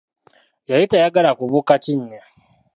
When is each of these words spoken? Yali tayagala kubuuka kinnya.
Yali 0.69 0.85
tayagala 0.91 1.29
kubuuka 1.37 1.73
kinnya. 1.83 2.21